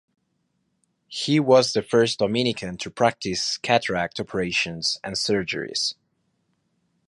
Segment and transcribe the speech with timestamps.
[1.09, 5.93] He was the first Dominican to practice cataract operations and surgeries.